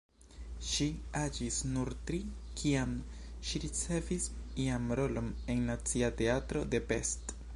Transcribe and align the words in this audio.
Ŝi 0.67 0.85
aĝis 1.19 1.59
nur 1.73 1.91
tri, 2.07 2.19
kiam 2.61 2.95
ŝi 3.49 3.61
ricevis 3.67 4.27
jam 4.65 4.89
rolon 5.01 5.31
en 5.55 5.63
Nacia 5.71 6.13
Teatro 6.23 6.67
de 6.75 6.85
Pest. 6.93 7.39